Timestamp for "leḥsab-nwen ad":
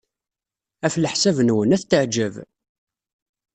0.97-1.81